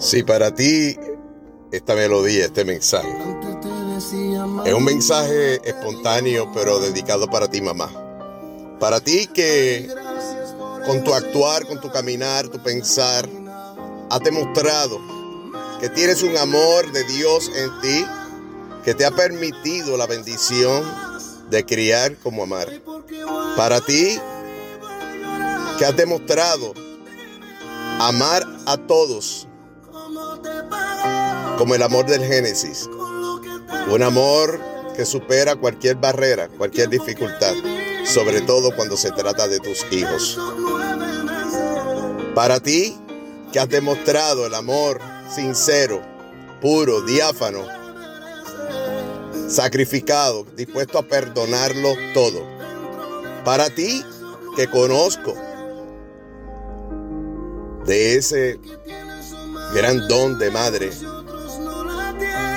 Si 0.00 0.22
para 0.22 0.54
ti 0.54 0.96
esta 1.70 1.94
melodía, 1.94 2.46
este 2.46 2.64
mensaje, 2.64 3.14
es 4.64 4.72
un 4.72 4.84
mensaje 4.84 5.60
espontáneo, 5.68 6.50
pero 6.54 6.80
dedicado 6.80 7.28
para 7.28 7.48
ti, 7.48 7.60
mamá. 7.60 7.90
Para 8.80 9.00
ti 9.00 9.26
que 9.26 9.86
con 10.86 11.04
tu 11.04 11.12
actuar, 11.12 11.66
con 11.66 11.82
tu 11.82 11.90
caminar, 11.90 12.48
tu 12.48 12.58
pensar, 12.62 13.28
has 14.08 14.20
demostrado 14.20 14.98
que 15.80 15.90
tienes 15.90 16.22
un 16.22 16.34
amor 16.38 16.90
de 16.92 17.04
Dios 17.04 17.50
en 17.54 17.80
ti 17.82 18.06
que 18.82 18.94
te 18.94 19.04
ha 19.04 19.10
permitido 19.10 19.98
la 19.98 20.06
bendición 20.06 20.82
de 21.50 21.66
criar 21.66 22.16
como 22.16 22.44
amar. 22.44 22.68
Para 23.54 23.82
ti 23.82 24.18
que 25.78 25.84
has 25.84 25.94
demostrado 25.94 26.72
amar 27.98 28.46
a 28.64 28.78
todos 28.78 29.46
como 31.58 31.74
el 31.74 31.82
amor 31.82 32.06
del 32.06 32.24
Génesis. 32.24 32.88
Un 33.90 34.02
amor 34.02 34.60
que 34.96 35.04
supera 35.04 35.56
cualquier 35.56 35.96
barrera, 35.96 36.48
cualquier 36.48 36.88
dificultad, 36.88 37.54
sobre 38.04 38.40
todo 38.40 38.74
cuando 38.74 38.96
se 38.96 39.10
trata 39.10 39.46
de 39.46 39.60
tus 39.60 39.84
hijos. 39.92 40.38
Para 42.34 42.60
ti, 42.60 42.96
que 43.52 43.60
has 43.60 43.68
demostrado 43.68 44.46
el 44.46 44.54
amor 44.54 45.00
sincero, 45.34 46.00
puro, 46.60 47.02
diáfano, 47.02 47.60
sacrificado, 49.48 50.46
dispuesto 50.56 50.98
a 50.98 51.02
perdonarlo 51.02 51.94
todo. 52.14 52.46
Para 53.44 53.68
ti, 53.68 54.04
que 54.56 54.68
conozco 54.68 55.34
de 57.84 58.16
ese 58.16 58.58
gran 59.74 60.08
don 60.08 60.38
de 60.38 60.50
madre 60.50 60.90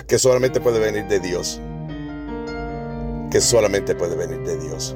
que 0.08 0.19
solamente 0.19 0.59
puede 0.59 0.80
venir 0.80 1.08
de 1.08 1.19
Dios. 1.19 1.59
Que 3.31 3.42
solamente 3.42 3.95
puede 3.95 4.16
venir 4.16 4.39
de 4.45 4.58
Dios. 4.59 4.95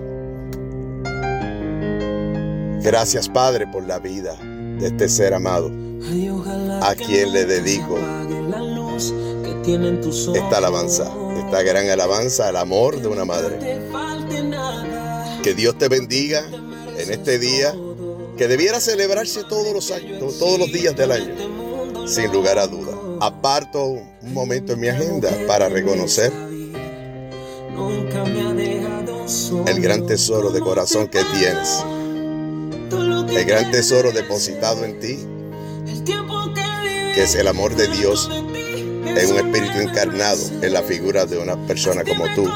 Gracias 2.83 3.27
Padre 3.29 3.67
por 3.67 3.85
la 3.85 3.99
vida 3.99 4.35
de 4.79 4.87
este 4.87 5.09
ser 5.09 5.33
amado, 5.33 5.71
a 6.81 6.95
quien 6.95 7.33
le 7.33 7.45
dedico 7.45 7.97
esta 10.33 10.57
alabanza, 10.57 11.11
esta 11.37 11.61
gran 11.63 11.89
alabanza 11.89 12.47
al 12.47 12.55
amor 12.55 13.01
de 13.01 13.07
una 13.07 13.25
madre. 13.25 13.57
Que 15.43 15.53
Dios 15.53 15.77
te 15.77 15.89
bendiga 15.89 16.43
en 16.97 17.11
este 17.11 17.39
día 17.39 17.75
que 18.37 18.47
debiera 18.47 18.79
celebrarse 18.79 19.43
todos 19.43 19.73
los 19.73 19.91
años, 19.91 20.37
todos 20.37 20.59
los 20.59 20.71
días 20.71 20.95
del 20.95 21.11
año, 21.11 21.33
sin 22.07 22.31
lugar 22.31 22.57
a 22.57 22.67
duda. 22.67 22.93
Aparto 23.21 23.83
un 23.83 24.33
momento 24.33 24.73
en 24.73 24.79
mi 24.79 24.87
agenda 24.87 25.29
para 25.47 25.69
reconocer 25.69 26.31
el 29.67 29.81
gran 29.81 30.05
tesoro 30.05 30.51
de 30.51 30.61
corazón 30.61 31.07
que 31.07 31.19
tienes, 31.37 31.83
el 33.37 33.45
gran 33.45 33.69
tesoro 33.71 34.11
depositado 34.11 34.85
en 34.85 34.99
ti, 34.99 35.17
que 37.13 37.23
es 37.23 37.35
el 37.35 37.47
amor 37.47 37.75
de 37.75 37.87
Dios 37.87 38.29
en 38.31 39.31
un 39.31 39.37
espíritu 39.37 39.79
encarnado 39.79 40.41
en 40.61 40.73
la 40.73 40.83
figura 40.83 41.25
de 41.25 41.37
una 41.37 41.57
persona 41.67 42.03
como 42.03 42.25
tú, 42.35 42.49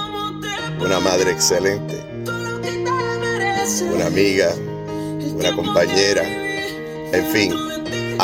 una 0.84 1.00
madre 1.00 1.32
excelente, 1.32 2.02
una 3.94 4.06
amiga, 4.06 4.54
una 5.36 5.56
compañera, 5.56 6.24
en 7.12 7.26
fin, 7.28 7.54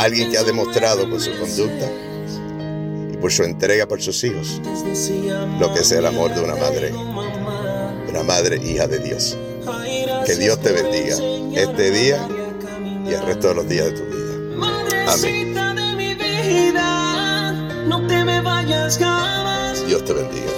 alguien 0.03 0.31
que 0.31 0.37
ha 0.37 0.43
demostrado 0.43 1.09
con 1.09 1.19
su 1.19 1.31
conducta 1.37 1.89
y 3.11 3.17
por 3.17 3.31
su 3.31 3.43
entrega 3.43 3.87
por 3.87 4.01
sus 4.01 4.23
hijos 4.23 4.61
lo 5.59 5.73
que 5.73 5.81
es 5.81 5.91
el 5.91 6.05
amor 6.05 6.33
de 6.33 6.41
una 6.41 6.55
madre, 6.55 6.93
una 8.09 8.23
madre 8.23 8.57
hija 8.57 8.87
de 8.87 8.99
Dios. 8.99 9.37
Que 10.25 10.35
Dios 10.35 10.59
te 10.61 10.71
bendiga 10.71 11.15
este 11.55 11.91
día 11.91 12.27
y 13.05 13.13
el 13.13 13.21
resto 13.25 13.49
de 13.49 13.55
los 13.55 13.67
días 13.67 13.85
de 13.85 13.91
tu 13.91 14.03
vida. 14.03 15.13
Amén. 15.13 15.53
Dios 19.87 20.03
te 20.03 20.13
bendiga. 20.13 20.51